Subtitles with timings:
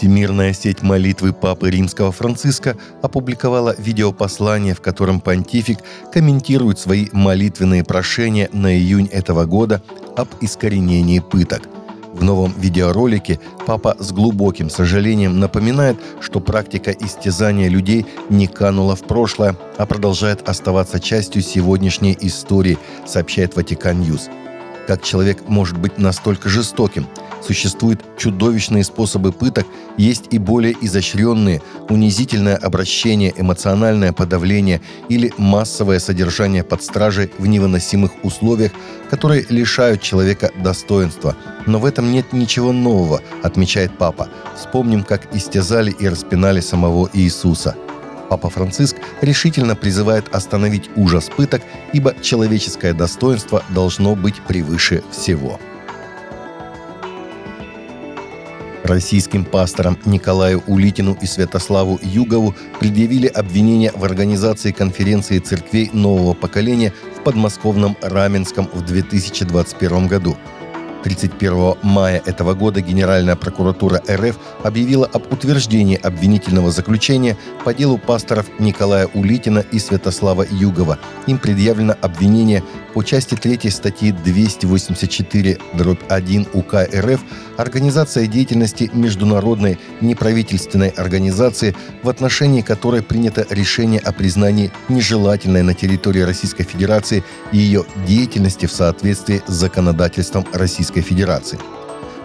[0.00, 5.80] Всемирная сеть молитвы Папы Римского Франциска опубликовала видеопослание, в котором понтифик
[6.10, 9.82] комментирует свои молитвенные прошения на июнь этого года
[10.16, 11.68] об искоренении пыток.
[12.14, 19.02] В новом видеоролике папа с глубоким сожалением напоминает, что практика истязания людей не канула в
[19.02, 24.30] прошлое, а продолжает оставаться частью сегодняшней истории, сообщает Vatican News.
[24.86, 27.06] Как человек может быть настолько жестоким–
[27.42, 36.62] Существуют чудовищные способы пыток, есть и более изощренные, унизительное обращение, эмоциональное подавление или массовое содержание
[36.62, 38.72] под стражей в невыносимых условиях,
[39.08, 41.36] которые лишают человека достоинства.
[41.66, 44.28] Но в этом нет ничего нового, отмечает папа.
[44.56, 47.74] Вспомним, как истязали и распинали самого Иисуса.
[48.28, 55.58] Папа Франциск решительно призывает остановить ужас пыток, ибо человеческое достоинство должно быть превыше всего.
[58.84, 66.92] Российским пасторам Николаю Улитину и Святославу Югову предъявили обвинения в организации конференции церквей нового поколения
[67.16, 70.36] в подмосковном Раменском в 2021 году–
[71.02, 78.46] 31 мая этого года Генеральная прокуратура РФ объявила об утверждении обвинительного заключения по делу пасторов
[78.58, 80.98] Николая Улитина и Святослава Югова.
[81.26, 82.62] Им предъявлено обвинение
[82.94, 85.58] по части 3 статьи 284
[86.08, 87.20] 1 УК РФ
[87.56, 96.20] «Организация деятельности международной неправительственной организации, в отношении которой принято решение о признании нежелательной на территории
[96.20, 101.58] Российской Федерации ее деятельности в соответствии с законодательством Российской Российской Федерации.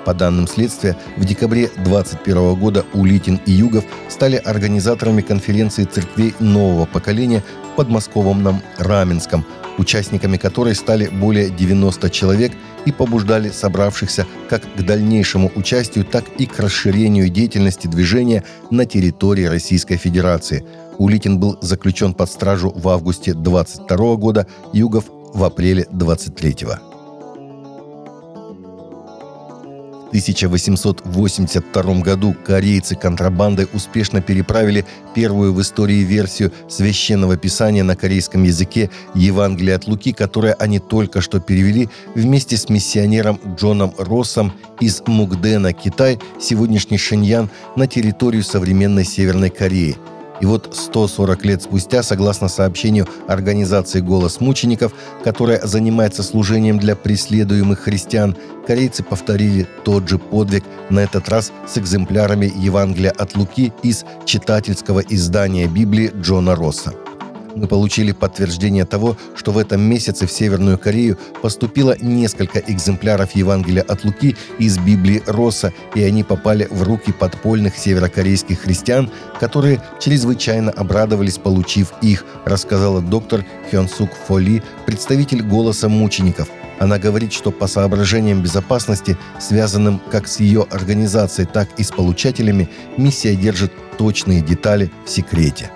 [0.06, 6.86] По данным следствия, в декабре 2021 года Улитин и Югов стали организаторами конференции церквей нового
[6.86, 9.46] поколения в подмосковном Раменском,
[9.78, 12.52] участниками которой стали более 90 человек
[12.86, 19.46] и побуждали собравшихся как к дальнейшему участию, так и к расширению деятельности движения на территории
[19.46, 20.64] Российской Федерации.
[20.98, 26.95] Улитин был заключен под стражу в августе 22 года, Югов в апреле 23 года.
[30.16, 38.90] 1882 году корейцы контрабандой успешно переправили первую в истории версию священного писания на корейском языке
[39.14, 45.74] Евангелие от Луки, которое они только что перевели вместе с миссионером Джоном Россом из Мукдена,
[45.74, 49.98] Китай, сегодняшний Шэньян, на территорию современной Северной Кореи–
[50.42, 57.80] и вот 140 лет спустя, согласно сообщению организации «Голос мучеников», которая занимается служением для преследуемых
[57.80, 58.36] христиан,
[58.68, 65.00] корейцы повторили тот же подвиг, на этот раз с экземплярами Евангелия от Луки из читательского
[65.00, 66.94] издания Библии Джона Росса
[67.56, 73.84] мы получили подтверждение того, что в этом месяце в Северную Корею поступило несколько экземпляров Евангелия
[73.84, 80.72] от Луки из Библии Росса, и они попали в руки подпольных северокорейских христиан, которые чрезвычайно
[80.72, 86.50] обрадовались, получив их, рассказала доктор Хён Сук Фоли, представитель «Голоса мучеников».
[86.78, 92.70] Она говорит, что по соображениям безопасности, связанным как с ее организацией, так и с получателями,
[92.98, 95.72] миссия держит точные детали в секрете.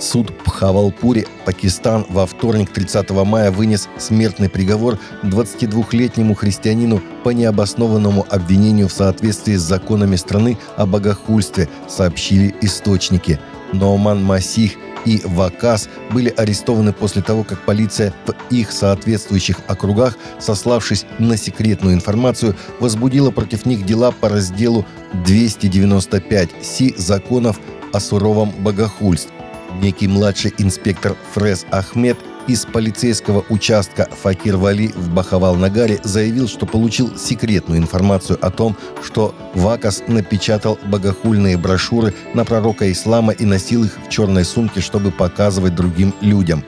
[0.00, 8.88] Суд Пхавалпури, Пакистан, во вторник 30 мая вынес смертный приговор 22-летнему христианину по необоснованному обвинению
[8.88, 13.40] в соответствии с законами страны о богохульстве, сообщили источники.
[13.72, 21.06] Ноуман Масих и Вакас были арестованы после того, как полиция в их соответствующих округах, сославшись
[21.18, 24.86] на секретную информацию, возбудила против них дела по разделу
[25.24, 27.58] 295 Си законов
[27.92, 29.37] о суровом богохульстве.
[29.74, 32.18] Некий младший инспектор Фрез Ахмед
[32.48, 38.74] из полицейского участка Факир Вали в Бахавал-Нагаре заявил, что получил секретную информацию о том,
[39.04, 45.10] что Вакас напечатал богохульные брошюры на пророка ислама и носил их в черной сумке, чтобы
[45.10, 46.64] показывать другим людям.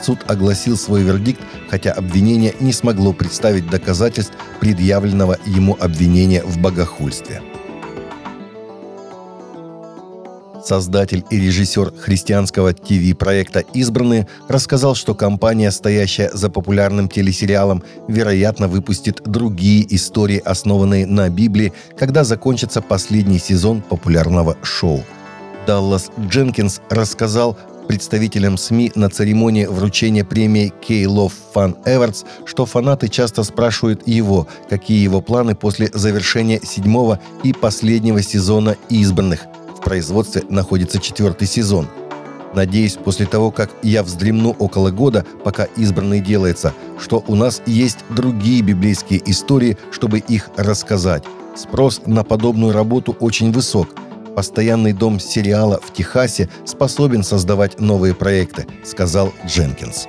[0.00, 7.42] Суд огласил свой вердикт, хотя обвинение не смогло представить доказательств предъявленного ему обвинения в богохульстве.
[10.64, 19.20] Создатель и режиссер христианского ТВ-проекта «Избранные» рассказал, что компания, стоящая за популярным телесериалом, вероятно, выпустит
[19.26, 25.04] другие истории, основанные на Библии, когда закончится последний сезон популярного шоу.
[25.66, 33.42] Даллас Дженкинс рассказал представителям СМИ на церемонии вручения премии K-Love Fan Awards, что фанаты часто
[33.42, 39.40] спрашивают его, какие его планы после завершения седьмого и последнего сезона «Избранных»,
[39.84, 41.88] производстве находится четвертый сезон.
[42.54, 47.98] Надеюсь, после того, как я вздремну около года, пока избранный делается, что у нас есть
[48.10, 51.24] другие библейские истории, чтобы их рассказать.
[51.56, 53.88] Спрос на подобную работу очень высок.
[54.36, 60.08] Постоянный дом сериала в Техасе способен создавать новые проекты, сказал Дженкинс.